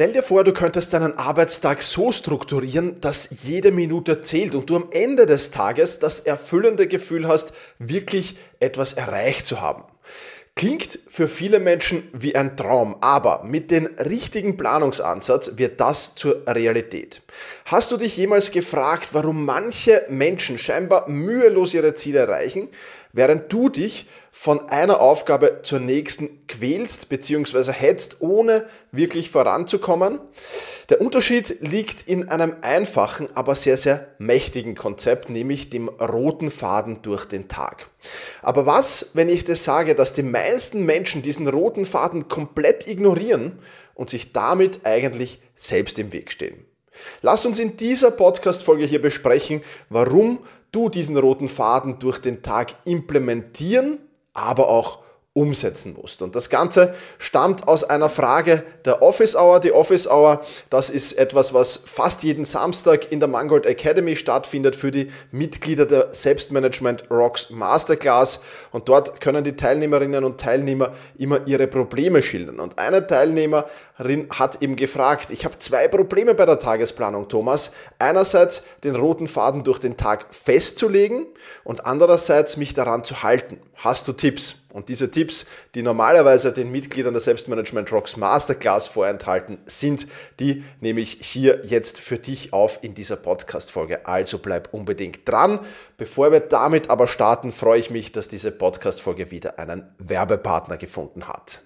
[0.00, 4.76] Stell dir vor, du könntest deinen Arbeitstag so strukturieren, dass jede Minute zählt und du
[4.76, 9.84] am Ende des Tages das erfüllende Gefühl hast, wirklich etwas erreicht zu haben.
[10.56, 16.44] Klingt für viele Menschen wie ein Traum, aber mit dem richtigen Planungsansatz wird das zur
[16.46, 17.20] Realität.
[17.66, 22.68] Hast du dich jemals gefragt, warum manche Menschen scheinbar mühelos ihre Ziele erreichen,
[23.12, 27.72] während du dich von einer Aufgabe zur nächsten quälst bzw.
[27.72, 30.20] hetzt, ohne wirklich voranzukommen?
[30.88, 37.02] Der Unterschied liegt in einem einfachen, aber sehr, sehr mächtigen Konzept, nämlich dem roten Faden
[37.02, 37.88] durch den Tag.
[38.42, 43.58] Aber was, wenn ich das sage, dass die meisten Menschen diesen roten Faden komplett ignorieren
[43.94, 46.64] und sich damit eigentlich selbst im Weg stehen?
[47.22, 50.40] Lass uns in dieser Podcast-Folge hier besprechen, warum
[50.72, 53.98] du diesen roten Faden durch den Tag implementieren,
[54.34, 54.98] aber auch
[55.32, 56.22] umsetzen musst.
[56.22, 59.60] Und das Ganze stammt aus einer Frage der Office Hour.
[59.60, 64.74] Die Office Hour, das ist etwas, was fast jeden Samstag in der Mangold Academy stattfindet
[64.74, 68.40] für die Mitglieder der Selbstmanagement Rocks Masterclass.
[68.72, 72.58] Und dort können die Teilnehmerinnen und Teilnehmer immer ihre Probleme schildern.
[72.58, 77.70] Und eine Teilnehmerin hat eben gefragt, ich habe zwei Probleme bei der Tagesplanung, Thomas.
[78.00, 81.26] Einerseits den roten Faden durch den Tag festzulegen
[81.62, 83.60] und andererseits mich daran zu halten.
[83.76, 84.56] Hast du Tipps?
[84.72, 90.06] Und diese Tipps, die normalerweise den Mitgliedern der Selbstmanagement Rocks Masterclass vorenthalten, sind,
[90.38, 94.06] die nehme ich hier jetzt für dich auf in dieser Podcast-Folge.
[94.06, 95.60] Also bleib unbedingt dran.
[95.96, 101.28] Bevor wir damit aber starten, freue ich mich, dass diese Podcast-Folge wieder einen Werbepartner gefunden
[101.28, 101.62] hat.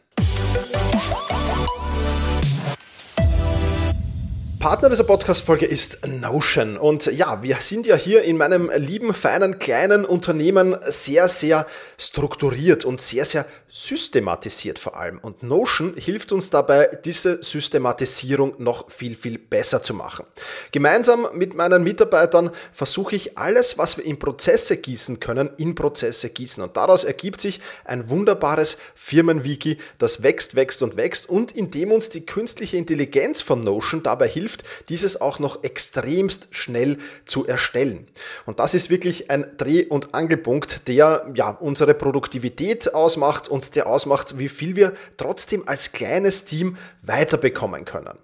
[4.64, 6.78] Partner dieser Podcast-Folge ist Notion.
[6.78, 11.66] Und ja, wir sind ja hier in meinem lieben, feinen, kleinen Unternehmen sehr, sehr
[11.98, 13.44] strukturiert und sehr, sehr
[13.77, 15.19] systematisiert vor allem.
[15.19, 20.25] Und Notion hilft uns dabei, diese Systematisierung noch viel, viel besser zu machen.
[20.70, 26.31] Gemeinsam mit meinen Mitarbeitern versuche ich alles, was wir in Prozesse gießen können, in Prozesse
[26.31, 26.62] gießen.
[26.62, 31.91] Und daraus ergibt sich ein wunderbares Firmenwiki, das wächst, wächst und wächst und in dem
[31.91, 38.06] uns die künstliche Intelligenz von Notion dabei hilft, dieses auch noch extremst schnell zu erstellen.
[38.47, 43.86] Und das ist wirklich ein Dreh- und Angelpunkt, der ja unsere Produktivität ausmacht und der
[43.86, 48.19] ausmacht, wie viel wir trotzdem als kleines Team weiterbekommen können.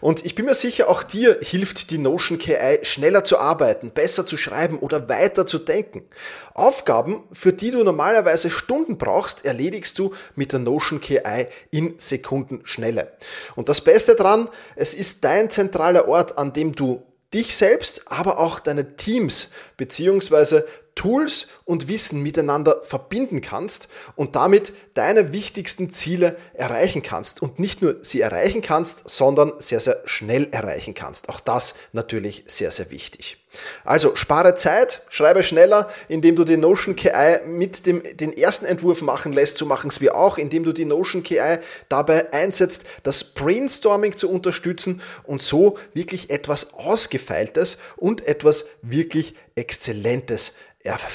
[0.00, 4.26] Und ich bin mir sicher, auch dir hilft die Notion KI schneller zu arbeiten, besser
[4.26, 6.04] zu schreiben oder weiter zu denken.
[6.52, 12.60] Aufgaben, für die du normalerweise Stunden brauchst, erledigst du mit der Notion KI in Sekunden
[12.64, 13.12] Schnelle.
[13.56, 17.02] Und das Beste dran, es ist dein zentraler Ort, an dem du
[17.34, 24.72] dich selbst, aber auch deine Teams beziehungsweise Tools und Wissen miteinander verbinden kannst und damit
[24.94, 27.42] deine wichtigsten Ziele erreichen kannst.
[27.42, 31.28] Und nicht nur sie erreichen kannst, sondern sehr, sehr schnell erreichen kannst.
[31.28, 33.38] Auch das natürlich sehr, sehr wichtig.
[33.84, 39.02] Also spare Zeit, schreibe schneller, indem du die Notion KI mit dem, den ersten Entwurf
[39.02, 39.58] machen lässt.
[39.58, 44.28] So machen es wir auch, indem du die Notion KI dabei einsetzt, das Brainstorming zu
[44.30, 50.54] unterstützen und so wirklich etwas Ausgefeiltes und etwas wirklich Exzellentes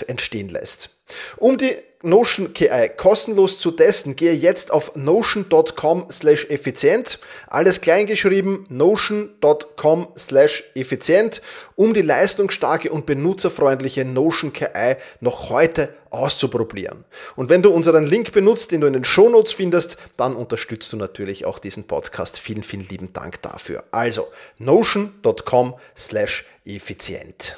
[0.08, 0.90] entstehen lässt.
[1.38, 8.66] Um die Notion KI kostenlos zu testen, gehe jetzt auf notion.com slash effizient, alles kleingeschrieben,
[8.70, 11.42] notion.com slash effizient,
[11.76, 17.04] um die leistungsstarke und benutzerfreundliche Notion KI noch heute auszuprobieren.
[17.36, 20.98] Und wenn du unseren Link benutzt, den du in den Shownotes findest, dann unterstützt du
[20.98, 22.40] natürlich auch diesen Podcast.
[22.40, 23.84] Vielen, vielen lieben Dank dafür.
[23.92, 27.58] Also notion.com slash effizient.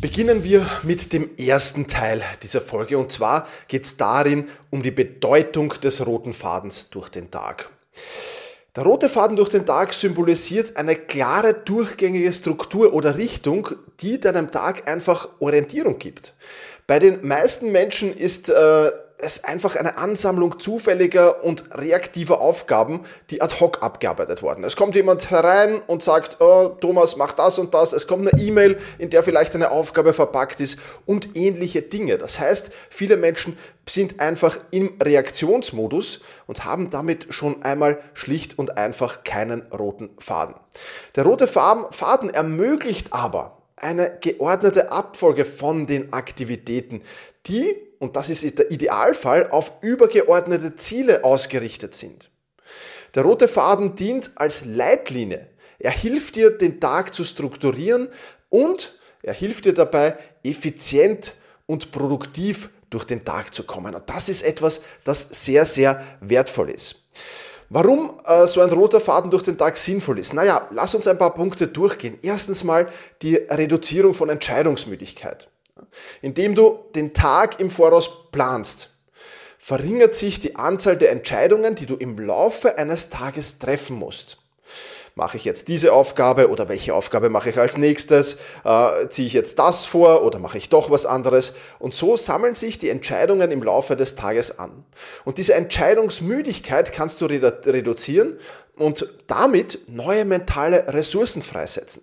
[0.00, 4.90] Beginnen wir mit dem ersten Teil dieser Folge und zwar geht es darin um die
[4.90, 7.70] Bedeutung des roten Fadens durch den Tag.
[8.74, 13.68] Der rote Faden durch den Tag symbolisiert eine klare, durchgängige Struktur oder Richtung,
[14.00, 16.34] die deinem Tag einfach Orientierung gibt.
[16.86, 18.90] Bei den meisten Menschen ist äh,
[19.22, 24.64] es einfach eine Ansammlung zufälliger und reaktiver Aufgaben, die ad hoc abgearbeitet worden.
[24.64, 27.92] Es kommt jemand herein und sagt, oh, Thomas, mach das und das.
[27.92, 32.18] Es kommt eine E-Mail, in der vielleicht eine Aufgabe verpackt ist und ähnliche Dinge.
[32.18, 33.58] Das heißt, viele Menschen
[33.88, 40.54] sind einfach im Reaktionsmodus und haben damit schon einmal schlicht und einfach keinen roten Faden.
[41.16, 47.02] Der rote Faden ermöglicht aber eine geordnete Abfolge von den Aktivitäten,
[47.46, 52.30] die und das ist der Idealfall, auf übergeordnete Ziele ausgerichtet sind.
[53.14, 55.48] Der rote Faden dient als Leitlinie.
[55.78, 58.08] Er hilft dir, den Tag zu strukturieren
[58.48, 61.34] und er hilft dir dabei, effizient
[61.66, 63.94] und produktiv durch den Tag zu kommen.
[63.94, 67.08] Und das ist etwas, das sehr, sehr wertvoll ist.
[67.68, 70.32] Warum äh, so ein roter Faden durch den Tag sinnvoll ist?
[70.32, 72.18] Naja, lass uns ein paar Punkte durchgehen.
[72.22, 72.88] Erstens mal
[73.22, 75.48] die Reduzierung von Entscheidungsmüdigkeit.
[76.22, 78.90] Indem du den Tag im Voraus planst,
[79.58, 84.38] verringert sich die Anzahl der Entscheidungen, die du im Laufe eines Tages treffen musst.
[85.14, 88.36] Mache ich jetzt diese Aufgabe oder welche Aufgabe mache ich als nächstes?
[88.64, 91.52] Äh, ziehe ich jetzt das vor oder mache ich doch was anderes?
[91.78, 94.84] Und so sammeln sich die Entscheidungen im Laufe des Tages an.
[95.24, 98.38] Und diese Entscheidungsmüdigkeit kannst du reduzieren
[98.76, 102.02] und damit neue mentale Ressourcen freisetzen.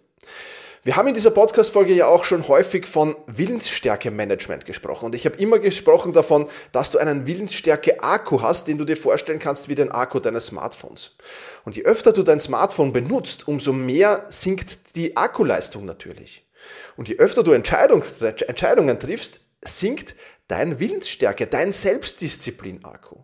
[0.87, 5.07] Wir haben in dieser Podcast-Folge ja auch schon häufig von Willensstärke-Management gesprochen.
[5.07, 9.39] Und ich habe immer gesprochen davon, dass du einen Willensstärke-Akku hast, den du dir vorstellen
[9.39, 11.17] kannst wie den Akku deines Smartphones.
[11.65, 16.47] Und je öfter du dein Smartphone benutzt, umso mehr sinkt die Akkuleistung natürlich.
[16.95, 20.15] Und je öfter du Entscheidung, Entscheidungen triffst, sinkt
[20.47, 23.17] dein Willensstärke, dein Selbstdisziplin-Akku.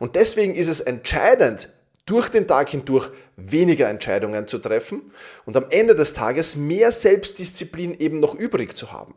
[0.00, 1.68] Und deswegen ist es entscheidend,
[2.06, 5.12] durch den Tag hindurch weniger Entscheidungen zu treffen
[5.46, 9.14] und am Ende des Tages mehr Selbstdisziplin eben noch übrig zu haben.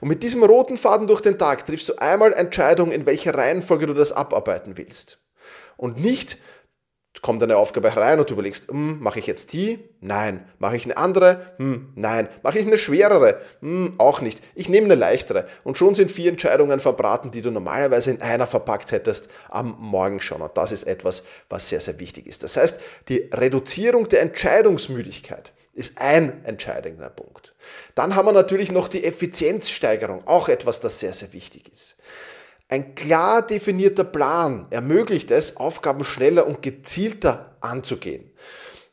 [0.00, 3.86] Und mit diesem roten Faden durch den Tag triffst du einmal Entscheidungen, in welcher Reihenfolge
[3.86, 5.20] du das abarbeiten willst.
[5.76, 6.38] Und nicht,
[7.22, 9.78] kommt eine Aufgabe herein und du überlegst, hm, mache ich jetzt die?
[10.00, 10.44] Nein.
[10.58, 11.52] Mache ich eine andere?
[11.58, 12.28] Hm, nein.
[12.42, 13.40] Mache ich eine schwerere?
[13.60, 14.42] Hm, auch nicht.
[14.56, 15.46] Ich nehme eine leichtere.
[15.62, 20.20] Und schon sind vier Entscheidungen verbraten, die du normalerweise in einer verpackt hättest am Morgen
[20.20, 20.42] schon.
[20.42, 22.42] Und das ist etwas, was sehr, sehr wichtig ist.
[22.42, 27.54] Das heißt, die Reduzierung der Entscheidungsmüdigkeit ist ein entscheidender Punkt.
[27.94, 31.96] Dann haben wir natürlich noch die Effizienzsteigerung, auch etwas, das sehr, sehr wichtig ist.
[32.72, 38.30] Ein klar definierter Plan ermöglicht es, Aufgaben schneller und gezielter anzugehen.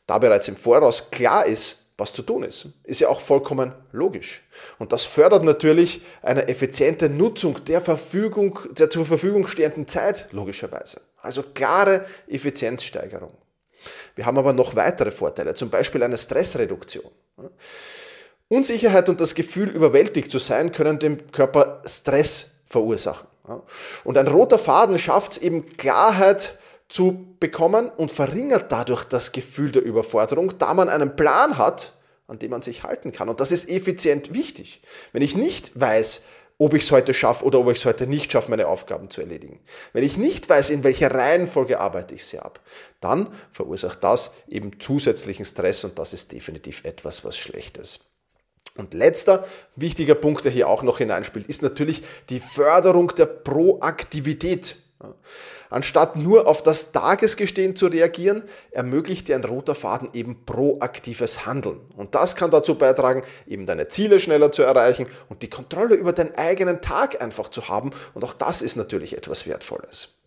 [0.06, 4.42] Da bereits im Voraus klar ist, was zu tun ist, ist ja auch vollkommen logisch.
[4.78, 11.00] Und das fördert natürlich eine effiziente Nutzung der, Verfügung, der zur Verfügung stehenden Zeit, logischerweise.
[11.16, 13.32] Also klare Effizienzsteigerung.
[14.14, 17.10] Wir haben aber noch weitere Vorteile, zum Beispiel eine Stressreduktion.
[18.48, 23.29] Unsicherheit und das Gefühl, überwältigt zu sein, können dem Körper Stress verursachen.
[24.04, 26.58] Und ein roter Faden schafft es eben Klarheit
[26.88, 31.92] zu bekommen und verringert dadurch das Gefühl der Überforderung, da man einen Plan hat,
[32.26, 33.28] an dem man sich halten kann.
[33.28, 34.82] Und das ist effizient wichtig.
[35.12, 36.22] Wenn ich nicht weiß,
[36.58, 39.22] ob ich es heute schaffe oder ob ich es heute nicht schaffe, meine Aufgaben zu
[39.22, 39.60] erledigen.
[39.94, 42.60] Wenn ich nicht weiß, in welcher Reihenfolge arbeite ich sie ab,
[43.00, 48.09] dann verursacht das eben zusätzlichen Stress und das ist definitiv etwas, was schlecht ist.
[48.76, 49.44] Und letzter
[49.76, 54.76] wichtiger Punkt, der hier auch noch hineinspielt, ist natürlich die Förderung der Proaktivität.
[55.70, 61.80] Anstatt nur auf das Tagesgestehen zu reagieren, ermöglicht dir ein roter Faden eben proaktives Handeln.
[61.96, 66.12] Und das kann dazu beitragen, eben deine Ziele schneller zu erreichen und die Kontrolle über
[66.12, 67.90] deinen eigenen Tag einfach zu haben.
[68.14, 70.19] Und auch das ist natürlich etwas Wertvolles.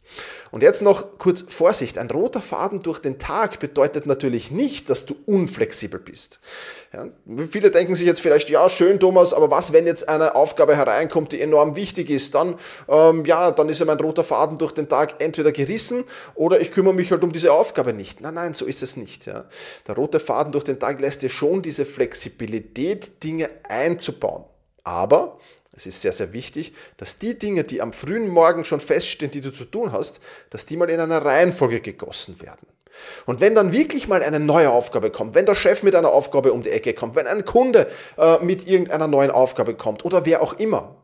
[0.52, 1.98] Und jetzt noch kurz Vorsicht.
[1.98, 6.40] Ein roter Faden durch den Tag bedeutet natürlich nicht, dass du unflexibel bist.
[6.94, 7.08] Ja,
[7.48, 11.32] viele denken sich jetzt vielleicht, ja, schön, Thomas, aber was, wenn jetzt eine Aufgabe hereinkommt,
[11.32, 12.36] die enorm wichtig ist?
[12.36, 12.56] Dann,
[12.88, 16.04] ähm, ja, dann ist ja mein roter Faden durch den Tag entweder gerissen
[16.36, 18.22] oder ich kümmere mich halt um diese Aufgabe nicht.
[18.22, 19.26] Nein, nein, so ist es nicht.
[19.26, 19.46] Ja.
[19.88, 24.46] Der rote Faden durch den Tag lässt dir schon diese Flexibilität, Dinge einzubauen.
[24.84, 25.40] Aber
[25.76, 29.42] es ist sehr, sehr wichtig, dass die Dinge, die am frühen Morgen schon feststehen, die
[29.42, 30.20] du zu tun hast,
[30.52, 32.68] dass die mal in einer Reihenfolge gegossen werden.
[33.26, 36.54] Und wenn dann wirklich mal eine neue Aufgabe kommt, wenn der Chef mit einer Aufgabe
[36.54, 40.44] um die Ecke kommt, wenn ein Kunde äh, mit irgendeiner neuen Aufgabe kommt oder wer
[40.44, 40.96] auch immer,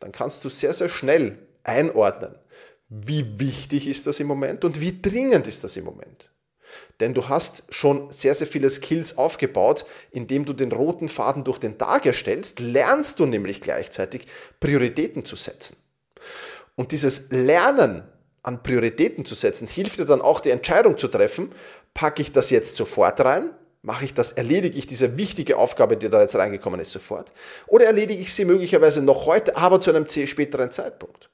[0.00, 2.34] dann kannst du sehr, sehr schnell einordnen,
[2.88, 6.31] wie wichtig ist das im Moment und wie dringend ist das im Moment.
[7.00, 11.58] Denn du hast schon sehr, sehr viele Skills aufgebaut, indem du den roten Faden durch
[11.58, 14.26] den Tag erstellst, lernst du nämlich gleichzeitig
[14.60, 15.76] Prioritäten zu setzen.
[16.76, 18.04] Und dieses Lernen
[18.42, 21.50] an Prioritäten zu setzen, hilft dir dann auch die Entscheidung zu treffen,
[21.94, 23.50] packe ich das jetzt sofort rein,
[23.82, 27.32] mache ich das, erledige ich diese wichtige Aufgabe, die da jetzt reingekommen ist, sofort,
[27.66, 31.30] oder erledige ich sie möglicherweise noch heute, aber zu einem späteren Zeitpunkt.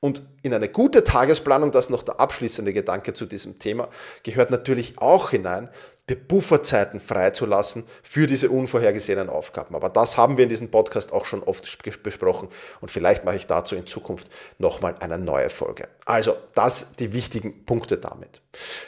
[0.00, 3.88] Und in eine gute Tagesplanung, das ist noch der abschließende Gedanke zu diesem Thema,
[4.22, 5.68] gehört natürlich auch hinein,
[6.14, 9.74] Bufferzeiten freizulassen für diese unvorhergesehenen Aufgaben.
[9.74, 11.66] Aber das haben wir in diesem Podcast auch schon oft
[12.02, 12.48] besprochen
[12.80, 15.88] und vielleicht mache ich dazu in Zukunft nochmal eine neue Folge.
[16.04, 18.40] Also, das die wichtigen Punkte damit.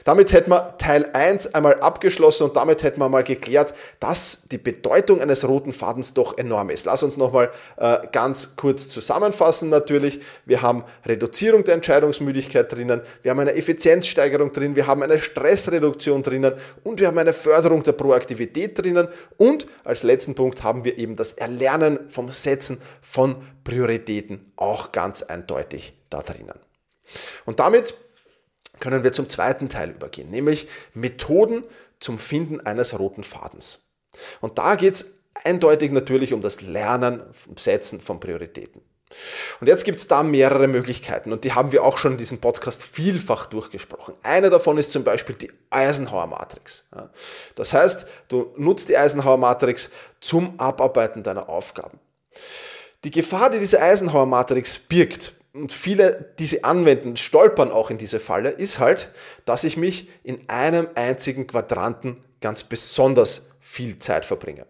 [0.05, 4.59] Damit hätten wir Teil 1 einmal abgeschlossen und damit hätten wir mal geklärt, dass die
[4.59, 6.87] Bedeutung eines roten Fadens doch enorm ist.
[6.87, 10.21] Lass uns nochmal äh, ganz kurz zusammenfassen natürlich.
[10.47, 16.23] Wir haben Reduzierung der Entscheidungsmüdigkeit drinnen, wir haben eine Effizienzsteigerung drin, wir haben eine Stressreduktion
[16.23, 20.97] drinnen und wir haben eine Förderung der Proaktivität drinnen und als letzten Punkt haben wir
[20.97, 26.59] eben das Erlernen vom Setzen von Prioritäten auch ganz eindeutig da drinnen.
[27.47, 27.97] Und damit
[28.79, 31.65] können wir zum zweiten Teil übergehen, nämlich Methoden
[31.99, 33.89] zum Finden eines roten Fadens.
[34.41, 37.23] Und da geht es eindeutig natürlich um das Lernen,
[37.57, 38.83] Setzen von Prioritäten.
[39.61, 42.39] Und jetzt gibt es da mehrere Möglichkeiten und die haben wir auch schon in diesem
[42.39, 44.15] Podcast vielfach durchgesprochen.
[44.23, 46.89] Eine davon ist zum Beispiel die Eisenhower Matrix.
[47.57, 49.91] Das heißt, du nutzt die Eisenhower Matrix
[50.21, 51.99] zum Abarbeiten deiner Aufgaben.
[53.05, 57.99] Die Gefahr, die diese Eisenhower Matrix birgt, und viele, die sie anwenden, stolpern auch in
[57.99, 59.11] diese Falle, ist halt,
[59.47, 64.65] dass ich mich in einem einzigen Quadranten ganz besonders viel Zeit verbringe.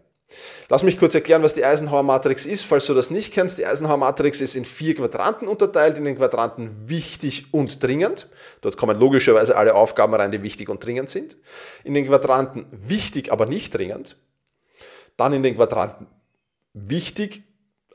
[0.69, 3.57] Lass mich kurz erklären, was die Eisenhower Matrix ist, falls du das nicht kennst.
[3.57, 8.27] Die Eisenhower Matrix ist in vier Quadranten unterteilt, in den Quadranten wichtig und dringend.
[8.61, 11.37] Dort kommen logischerweise alle Aufgaben rein, die wichtig und dringend sind.
[11.83, 14.17] In den Quadranten wichtig, aber nicht dringend.
[15.17, 16.07] Dann in den Quadranten
[16.73, 17.43] wichtig,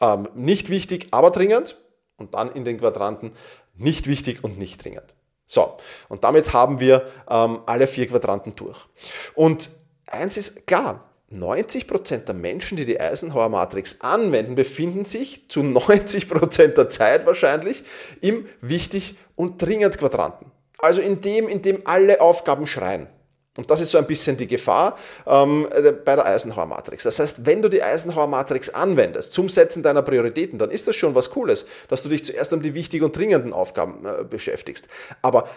[0.00, 1.76] ähm, nicht wichtig, aber dringend.
[2.18, 3.32] Und dann in den Quadranten
[3.74, 5.14] nicht wichtig und nicht dringend.
[5.46, 5.76] So,
[6.08, 8.86] und damit haben wir ähm, alle vier Quadranten durch.
[9.34, 9.70] Und
[10.06, 16.68] eins ist klar, 90% der Menschen, die die Eisenhower Matrix anwenden, befinden sich zu 90%
[16.68, 17.82] der Zeit wahrscheinlich
[18.20, 20.52] im wichtig und dringend Quadranten.
[20.78, 23.08] Also in dem, in dem alle Aufgaben schreien.
[23.56, 27.04] Und das ist so ein bisschen die Gefahr ähm, äh, bei der Eisenhower Matrix.
[27.04, 30.96] Das heißt, wenn du die Eisenhower Matrix anwendest zum Setzen deiner Prioritäten, dann ist das
[30.96, 34.88] schon was Cooles, dass du dich zuerst um die wichtigen und dringenden Aufgaben äh, beschäftigst.
[35.22, 35.48] Aber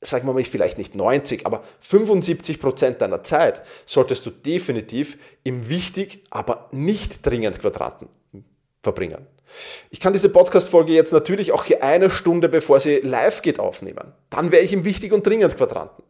[0.00, 5.68] sagen wir mal vielleicht nicht 90, aber 75 Prozent deiner Zeit solltest du definitiv im
[5.68, 8.08] wichtig, aber nicht dringend Quadranten
[8.82, 9.26] verbringen.
[9.90, 14.12] Ich kann diese Podcast-Folge jetzt natürlich auch hier eine Stunde bevor sie live geht aufnehmen.
[14.30, 16.04] Dann wäre ich im wichtig und dringend Quadranten.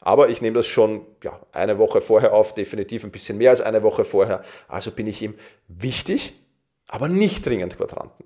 [0.00, 3.60] Aber ich nehme das schon ja, eine Woche vorher auf, definitiv ein bisschen mehr als
[3.60, 4.42] eine Woche vorher.
[4.66, 5.34] Also bin ich im
[5.68, 6.34] wichtig,
[6.88, 8.24] aber nicht dringend Quadranten.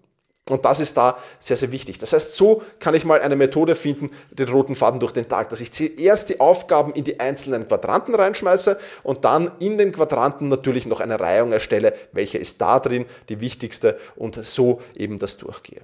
[0.51, 1.99] Und das ist da sehr, sehr wichtig.
[1.99, 5.49] Das heißt, so kann ich mal eine Methode finden, den roten Faden durch den Tag,
[5.49, 10.51] dass ich zuerst die Aufgaben in die einzelnen Quadranten reinschmeiße und dann in den Quadranten
[10.51, 15.39] natürlich noch eine Reihung erstelle, welche ist da drin, die wichtigste und so eben das
[15.39, 15.83] durchgehe.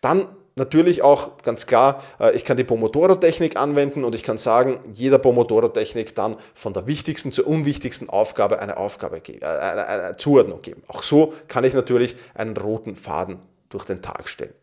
[0.00, 4.80] Dann Natürlich auch ganz klar, äh, ich kann die Pomodoro-Technik anwenden und ich kann sagen,
[4.92, 10.16] jeder Pomodoro-Technik dann von der wichtigsten zur unwichtigsten Aufgabe eine Aufgabe geben, äh, eine, eine
[10.16, 10.82] Zuordnung geben.
[10.88, 14.54] Auch so kann ich natürlich einen roten Faden durch den Tag stellen.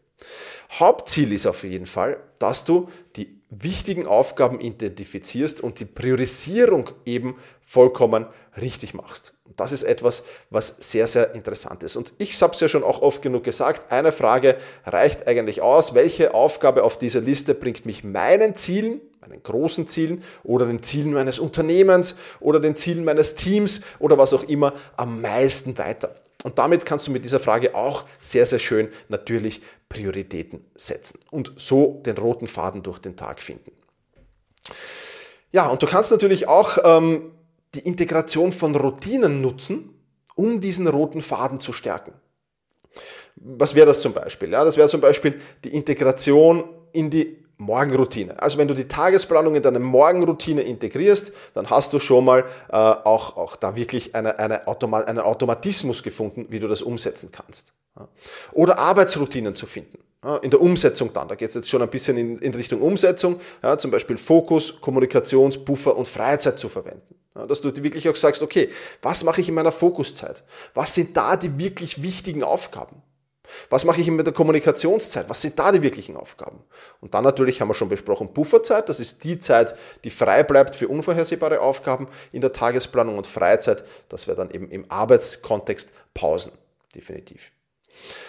[0.72, 7.36] Hauptziel ist auf jeden Fall, dass du die wichtigen Aufgaben identifizierst und die Priorisierung eben
[7.62, 8.26] vollkommen
[8.60, 9.38] richtig machst.
[9.46, 11.96] Und das ist etwas, was sehr, sehr interessant ist.
[11.96, 15.94] Und ich habe es ja schon auch oft genug gesagt, eine Frage reicht eigentlich aus,
[15.94, 21.14] welche Aufgabe auf dieser Liste bringt mich meinen Zielen, meinen großen Zielen oder den Zielen
[21.14, 26.16] meines Unternehmens oder den Zielen meines Teams oder was auch immer am meisten weiter.
[26.46, 31.52] Und damit kannst du mit dieser Frage auch sehr, sehr schön natürlich Prioritäten setzen und
[31.56, 33.72] so den roten Faden durch den Tag finden.
[35.52, 37.32] Ja, und du kannst natürlich auch ähm,
[37.74, 40.00] die Integration von Routinen nutzen,
[40.36, 42.14] um diesen roten Faden zu stärken.
[43.38, 44.52] Was wäre das zum Beispiel?
[44.52, 48.42] Ja, das wäre zum Beispiel die Integration in die Morgenroutine.
[48.42, 52.76] Also wenn du die Tagesplanung in deine Morgenroutine integrierst, dann hast du schon mal äh,
[52.76, 57.74] auch, auch da wirklich eine, eine Automa einen Automatismus gefunden, wie du das umsetzen kannst.
[57.98, 58.08] Ja.
[58.52, 60.00] Oder Arbeitsroutinen zu finden.
[60.24, 62.82] Ja, in der Umsetzung dann, da geht es jetzt schon ein bisschen in, in Richtung
[62.82, 67.16] Umsetzung, ja, zum Beispiel Fokus, Kommunikationsbuffer und Freizeit zu verwenden.
[67.48, 68.70] dass du wirklich auch sagst, okay,
[69.02, 70.44] was mache ich in meiner Fokuszeit?
[70.74, 73.04] Was sind da die wirklich wichtigen Aufgaben?
[73.70, 75.30] Was mache ich mit der Kommunikationszeit?
[75.30, 76.64] Was sind da die wirklichen Aufgaben?
[77.02, 80.76] Und dann natürlich haben wir schon besprochen, Pufferzeit, das ist die Zeit, die frei bleibt
[80.76, 86.52] für unvorhersehbare Aufgaben in der Tagesplanung und Freizeit, das wäre dann eben im Arbeitskontext Pausen,
[86.94, 87.52] definitiv.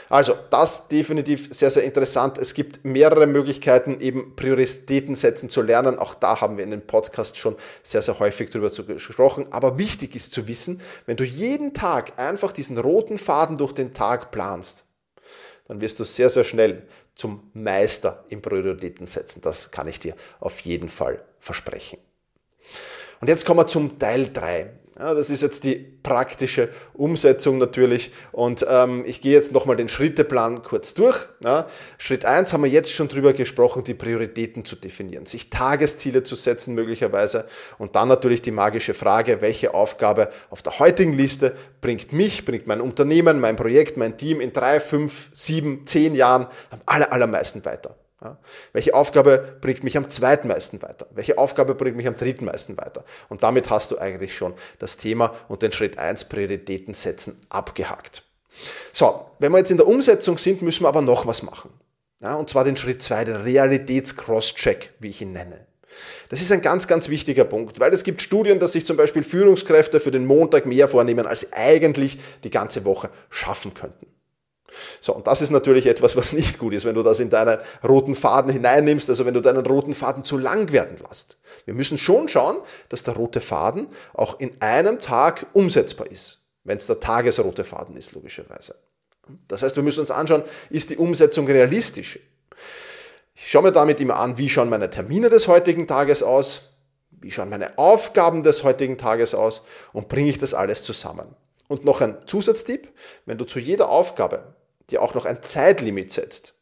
[0.08, 2.38] Also, das definitiv sehr, sehr interessant.
[2.38, 5.99] Es gibt mehrere Möglichkeiten, eben Prioritäten setzen zu lernen.
[5.99, 9.46] Auch da haben wir in dem Podcast schon sehr, sehr häufig drüber gesprochen.
[9.50, 13.94] Aber wichtig ist zu wissen, wenn du jeden Tag einfach diesen roten Faden durch den
[13.94, 14.86] Tag planst,
[15.68, 19.40] dann wirst du sehr, sehr schnell zum Meister im Prioritäten setzen.
[19.40, 21.99] Das kann ich dir auf jeden Fall versprechen.
[23.20, 24.70] Und jetzt kommen wir zum Teil 3.
[24.99, 28.12] Ja, das ist jetzt die praktische Umsetzung natürlich.
[28.33, 31.26] Und ähm, ich gehe jetzt nochmal den Schritteplan kurz durch.
[31.45, 31.67] Ja,
[31.99, 36.35] Schritt 1 haben wir jetzt schon drüber gesprochen, die Prioritäten zu definieren, sich Tagesziele zu
[36.35, 37.45] setzen möglicherweise.
[37.76, 42.67] Und dann natürlich die magische Frage, welche Aufgabe auf der heutigen Liste bringt mich, bringt
[42.67, 47.65] mein Unternehmen, mein Projekt, mein Team in drei, fünf, sieben, zehn Jahren am aller, allermeisten
[47.67, 47.97] weiter.
[48.23, 48.38] Ja?
[48.73, 51.06] Welche Aufgabe bringt mich am zweitmeisten weiter?
[51.12, 53.04] Welche Aufgabe bringt mich am drittmeisten weiter?
[53.28, 58.23] Und damit hast du eigentlich schon das Thema und den Schritt 1 Prioritäten setzen abgehakt.
[58.92, 61.70] So, wenn wir jetzt in der Umsetzung sind, müssen wir aber noch was machen.
[62.20, 65.66] Ja, und zwar den Schritt 2, den Realitäts-Cross-Check, wie ich ihn nenne.
[66.30, 69.23] Das ist ein ganz, ganz wichtiger Punkt, weil es gibt Studien, dass sich zum Beispiel
[69.23, 74.06] Führungskräfte für den Montag mehr vornehmen, als eigentlich die ganze Woche schaffen könnten.
[75.00, 77.59] So, und das ist natürlich etwas, was nicht gut ist, wenn du das in deinen
[77.87, 81.38] roten Faden hineinnimmst, also wenn du deinen roten Faden zu lang werden lässt.
[81.64, 86.78] Wir müssen schon schauen, dass der rote Faden auch in einem Tag umsetzbar ist, wenn
[86.78, 88.75] es der tagesrote Faden ist, logischerweise.
[89.49, 92.18] Das heißt, wir müssen uns anschauen, ist die Umsetzung realistisch?
[93.35, 96.62] Ich schaue mir damit immer an, wie schauen meine Termine des heutigen Tages aus,
[97.11, 101.35] wie schauen meine Aufgaben des heutigen Tages aus und bringe ich das alles zusammen.
[101.68, 102.88] Und noch ein Zusatztipp,
[103.25, 104.54] wenn du zu jeder Aufgabe
[104.90, 106.57] dir auch noch ein Zeitlimit setzt,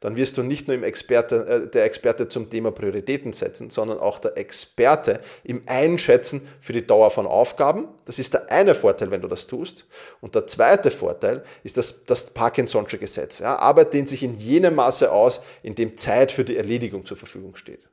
[0.00, 3.98] dann wirst du nicht nur im Experte, äh, der Experte zum Thema Prioritäten setzen, sondern
[3.98, 7.88] auch der Experte im Einschätzen für die Dauer von Aufgaben.
[8.04, 9.86] Das ist der eine Vorteil, wenn du das tust.
[10.20, 13.38] Und der zweite Vorteil ist das, das Parkinson'sche Gesetz.
[13.38, 17.16] Ja, Arbeit dehnt sich in jenem Maße aus, in dem Zeit für die Erledigung zur
[17.16, 17.88] Verfügung steht.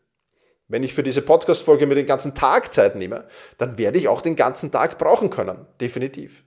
[0.67, 3.27] Wenn ich für diese Podcast-Folge mir den ganzen Tag Zeit nehme,
[3.58, 5.65] dann werde ich auch den ganzen Tag brauchen können.
[5.81, 6.43] Definitiv.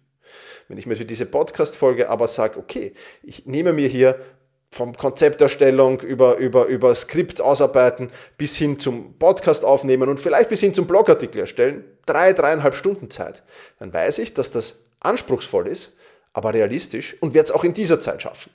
[0.72, 4.18] Wenn ich mir für diese Podcast-Folge aber sage, okay, ich nehme mir hier
[4.70, 10.60] vom Konzepterstellung über, über, über Skript ausarbeiten bis hin zum Podcast aufnehmen und vielleicht bis
[10.60, 13.42] hin zum Blogartikel erstellen, drei, dreieinhalb Stunden Zeit,
[13.80, 15.94] dann weiß ich, dass das anspruchsvoll ist,
[16.32, 18.50] aber realistisch und werde es auch in dieser Zeit schaffen.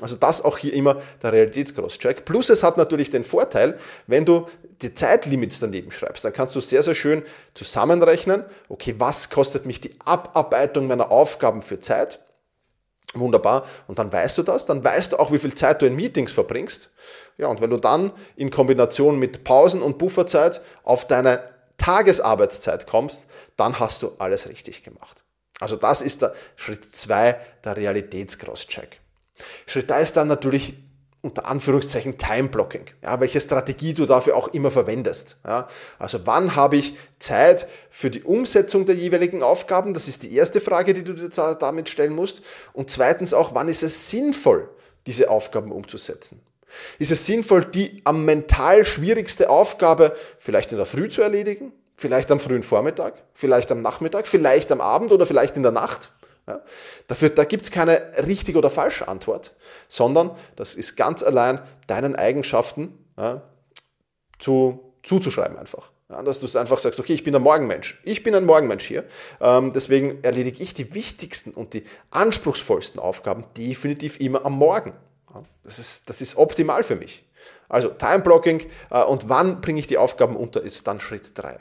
[0.00, 2.24] Also das auch hier immer der Realitätscross-Check.
[2.24, 4.46] Plus es hat natürlich den Vorteil, wenn du
[4.82, 7.22] die Zeitlimits daneben schreibst, dann kannst du sehr, sehr schön
[7.54, 12.20] zusammenrechnen, okay, was kostet mich die Abarbeitung meiner Aufgaben für Zeit?
[13.14, 13.64] Wunderbar.
[13.86, 16.32] Und dann weißt du das, dann weißt du auch, wie viel Zeit du in Meetings
[16.32, 16.90] verbringst.
[17.38, 21.40] Ja, und wenn du dann in Kombination mit Pausen und Bufferzeit auf deine
[21.76, 25.24] Tagesarbeitszeit kommst, dann hast du alles richtig gemacht.
[25.60, 29.00] Also das ist der Schritt 2 der Realitätscross-Check.
[29.66, 30.74] Schritt 3 ist dann natürlich
[31.24, 35.38] unter Anführungszeichen Time-Blocking, ja, welche Strategie du dafür auch immer verwendest.
[35.46, 35.68] Ja.
[35.98, 39.94] Also wann habe ich Zeit für die Umsetzung der jeweiligen Aufgaben?
[39.94, 42.42] Das ist die erste Frage, die du dir damit stellen musst.
[42.74, 44.68] Und zweitens auch, wann ist es sinnvoll,
[45.06, 46.42] diese Aufgaben umzusetzen?
[46.98, 51.72] Ist es sinnvoll, die am mental schwierigste Aufgabe vielleicht in der Früh zu erledigen?
[51.96, 53.14] Vielleicht am frühen Vormittag?
[53.32, 54.26] Vielleicht am Nachmittag?
[54.26, 56.10] Vielleicht am Abend oder vielleicht in der Nacht?
[56.46, 56.60] Ja?
[57.06, 59.54] Dafür, da gibt es keine richtige oder falsche Antwort,
[59.88, 63.42] sondern das ist ganz allein deinen Eigenschaften ja,
[64.38, 65.90] zu, zuzuschreiben einfach.
[66.10, 68.00] Ja, dass du einfach sagst, okay, ich bin ein Morgenmensch.
[68.04, 69.04] Ich bin ein Morgenmensch hier.
[69.40, 74.92] Ähm, deswegen erledige ich die wichtigsten und die anspruchsvollsten Aufgaben definitiv immer am Morgen.
[75.64, 77.24] Das, ist, das ist optimal für mich.
[77.68, 81.58] Also Time-Blocking äh, und wann bringe ich die Aufgaben unter, ist dann Schritt 3.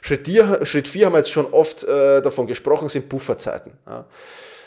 [0.00, 3.72] Schritt 4, Schritt 4 haben wir jetzt schon oft äh, davon gesprochen, sind Pufferzeiten.
[3.86, 4.04] Ja.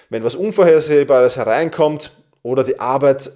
[0.10, 2.12] Wenn was Unvorhersehbares hereinkommt
[2.43, 3.32] oder die Arbeit,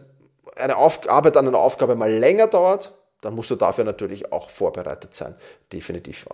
[0.55, 4.49] eine Auf Arbeit an einer Aufgabe mal länger dauert, dann musst du dafür natürlich auch
[4.49, 5.35] vorbereitet sein.
[5.73, 6.25] Definitiv.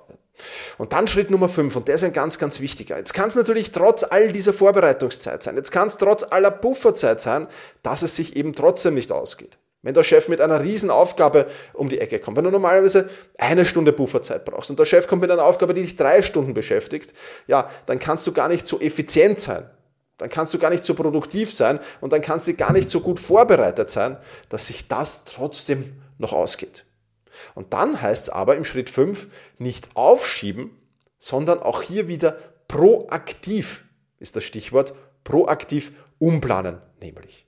[0.78, 2.98] Und dann Schritt Nummer 5, und der ist ein ganz, ganz wichtiger.
[2.98, 7.22] Jetzt kann es natürlich trotz all dieser Vorbereitungszeit sein, jetzt kann es trotz aller Pufferzeit
[7.22, 7.48] sein,
[7.84, 9.58] dass es sich eben trotzdem nicht ausgeht.
[9.84, 13.66] Wenn der Chef mit einer riesen Aufgabe um die Ecke kommt, wenn du normalerweise eine
[13.66, 17.14] Stunde Pufferzeit brauchst und der Chef kommt mit einer Aufgabe, die dich drei Stunden beschäftigt,
[17.48, 19.70] ja, dann kannst du gar nicht so effizient sein.
[20.18, 23.02] Dann kannst du gar nicht so produktiv sein und dann kannst du gar nicht so
[23.02, 24.18] gut vorbereitet sein,
[24.48, 26.86] dass sich das trotzdem noch ausgeht.
[27.54, 30.72] Und dann heißt es aber im Schritt 5 nicht aufschieben,
[31.18, 32.38] sondern auch hier wieder
[32.70, 33.84] proaktiv
[34.20, 34.94] ist das Stichwort,
[35.26, 37.46] proaktiv umplanen nämlich.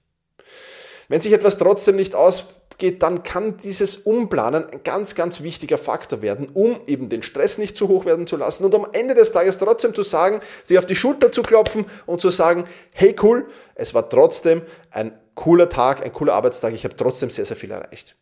[1.08, 6.22] Wenn sich etwas trotzdem nicht ausgeht, dann kann dieses Umplanen ein ganz, ganz wichtiger Faktor
[6.22, 9.32] werden, um eben den Stress nicht zu hoch werden zu lassen und am Ende des
[9.32, 13.48] Tages trotzdem zu sagen, sich auf die Schulter zu klopfen und zu sagen, hey cool,
[13.76, 17.72] es war trotzdem ein cooler Tag, ein cooler Arbeitstag, ich habe trotzdem sehr, sehr viel
[17.72, 18.16] erreicht.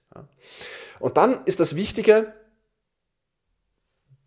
[0.99, 2.33] Und dann ist das Wichtige,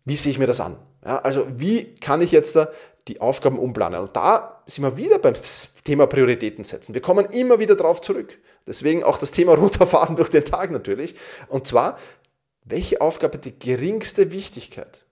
[0.05, 0.77] wie sehe ich mir das an?
[1.05, 2.69] Ja, also wie kann ich jetzt da
[3.07, 4.01] die Aufgaben umplanen?
[4.01, 5.33] Und da sind wir wieder beim
[5.83, 6.93] Thema Prioritäten setzen.
[6.93, 8.39] Wir kommen immer wieder darauf zurück.
[8.65, 11.15] Deswegen auch das Thema roter Faden durch den Tag natürlich.
[11.47, 11.97] Und zwar,
[12.63, 15.05] welche Aufgabe die geringste Wichtigkeit?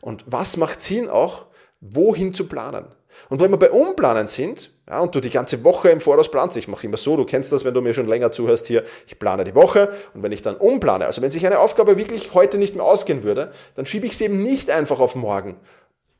[0.00, 1.46] Und was macht Sinn auch,
[1.80, 2.86] wohin zu planen?
[3.28, 6.56] Und wenn wir bei Umplanen sind, ja, und du die ganze Woche im Voraus planst,
[6.56, 9.18] ich mache immer so, du kennst das, wenn du mir schon länger zuhörst hier, ich
[9.18, 12.58] plane die Woche und wenn ich dann umplane, also wenn sich eine Aufgabe wirklich heute
[12.58, 15.56] nicht mehr ausgehen würde, dann schiebe ich sie eben nicht einfach auf morgen,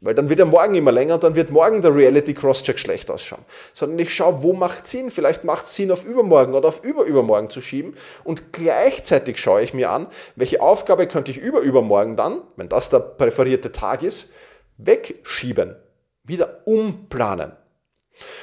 [0.00, 3.10] Weil dann wird der Morgen immer länger und dann wird morgen der Reality Crosscheck schlecht
[3.10, 3.44] ausschauen.
[3.72, 5.10] Sondern ich schaue, wo macht Sinn?
[5.10, 7.96] Vielleicht macht es Sinn, auf übermorgen oder auf überübermorgen zu schieben.
[8.22, 13.00] Und gleichzeitig schaue ich mir an, welche Aufgabe könnte ich überübermorgen dann, wenn das der
[13.00, 14.30] präferierte Tag ist,
[14.76, 15.76] wegschieben.
[16.24, 17.52] Wieder umplanen.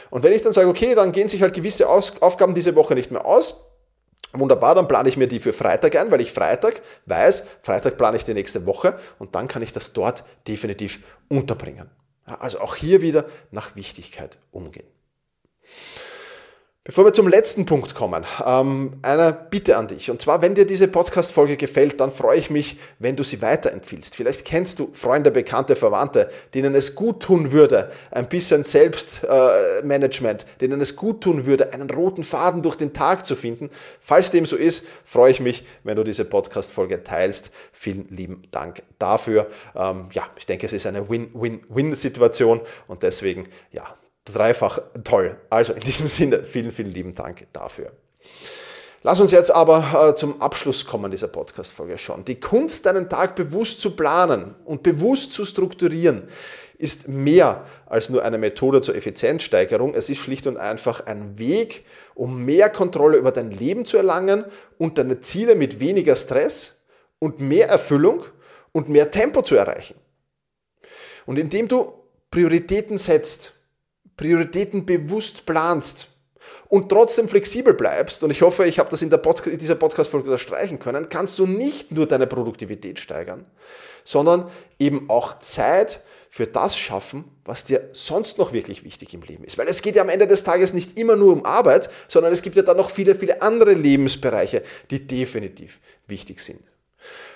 [0.10, 3.12] Und wenn ich dann sage, okay, dann gehen sich halt gewisse Aufgaben diese Woche nicht
[3.12, 3.64] mehr aus,
[4.34, 8.18] Wunderbar, dann plane ich mir die für Freitag ein, weil ich Freitag weiß, Freitag plane
[8.18, 11.90] ich die nächste Woche und dann kann ich das dort definitiv unterbringen.
[12.26, 14.88] Also auch hier wieder nach Wichtigkeit umgehen.
[16.86, 20.12] Bevor wir zum letzten Punkt kommen, ähm, eine Bitte an dich.
[20.12, 24.14] Und zwar, wenn dir diese Podcast-Folge gefällt, dann freue ich mich, wenn du sie weiterempfiehlst.
[24.14, 30.58] Vielleicht kennst du Freunde, Bekannte, Verwandte, denen es gut tun würde, ein bisschen Selbstmanagement, äh,
[30.60, 33.70] denen es gut tun würde, einen roten Faden durch den Tag zu finden.
[34.02, 37.50] Falls dem so ist, freue ich mich, wenn du diese Podcast-Folge teilst.
[37.72, 39.48] Vielen lieben Dank dafür.
[39.74, 43.86] Ähm, ja, ich denke, es ist eine Win-Win-Win-Situation und deswegen, ja,
[44.26, 45.38] dreifach toll.
[45.50, 47.92] Also in diesem Sinne, vielen, vielen lieben Dank dafür.
[49.06, 52.24] Lass uns jetzt aber äh, zum Abschluss kommen dieser Podcast-Folge schon.
[52.24, 56.24] Die Kunst, deinen Tag bewusst zu planen und bewusst zu strukturieren,
[56.78, 59.94] ist mehr als nur eine Methode zur Effizienzsteigerung.
[59.94, 64.46] Es ist schlicht und einfach ein Weg, um mehr Kontrolle über dein Leben zu erlangen
[64.78, 66.82] und deine Ziele mit weniger Stress
[67.20, 68.24] und mehr Erfüllung
[68.72, 69.96] und mehr Tempo zu erreichen.
[71.26, 71.94] Und indem du
[72.32, 73.54] Prioritäten setzt,
[74.18, 76.08] Prioritäten bewusst planst
[76.70, 79.76] und trotzdem flexibel bleibst, und ich hoffe, ich habe das in, der Pod in dieser
[79.76, 83.46] Podcast-Folge unterstreichen können, kannst du nicht nur deine Produktivität steigern,
[84.04, 84.50] sondern
[84.80, 89.58] eben auch Zeit für das schaffen, was dir sonst noch wirklich wichtig im Leben ist.
[89.58, 92.42] Weil es geht ja am Ende des Tages nicht immer nur um Arbeit, sondern es
[92.42, 96.64] gibt ja dann noch viele, viele andere Lebensbereiche, die definitiv wichtig sind.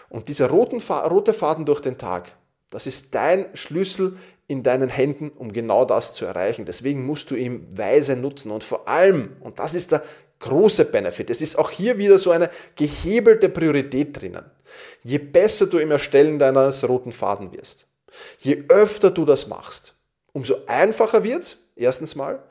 [0.10, 2.32] Und dieser rote Faden durch den Tag,
[2.70, 6.66] das ist dein Schlüssel in deinen Händen, um genau das zu erreichen.
[6.66, 10.04] Deswegen musst du ihn weise nutzen und vor allem, und das ist der
[10.40, 14.46] große Benefit, es ist auch hier wieder so eine gehebelte Priorität drinnen.
[15.04, 17.88] Je besser du im Erstellen deines roten Faden wirst,
[18.40, 19.96] je öfter du das machst,
[20.34, 22.44] umso einfacher wird's, erstens mal,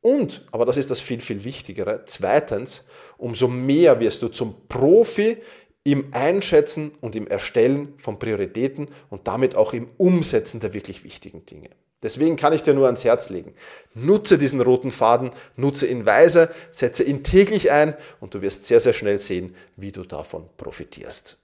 [0.00, 2.84] und, aber das ist das viel, viel Wichtigere, zweitens,
[3.16, 5.38] umso mehr wirst du zum Profi
[5.86, 11.46] im Einschätzen und im Erstellen von Prioritäten und damit auch im Umsetzen der wirklich wichtigen
[11.46, 11.70] Dinge.
[12.02, 13.54] Deswegen kann ich dir nur ans Herz legen.
[13.94, 18.80] Nutze diesen roten Faden, nutze ihn weise, setze ihn täglich ein und du wirst sehr,
[18.80, 21.38] sehr schnell sehen, wie du davon profitierst.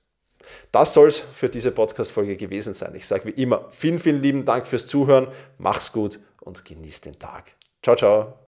[0.72, 2.94] Das soll es für diese Podcast-Folge gewesen sein.
[2.96, 7.14] Ich sage wie immer vielen, vielen lieben Dank fürs Zuhören, mach's gut und genieß den
[7.18, 7.52] Tag.
[7.80, 8.41] Ciao, ciao.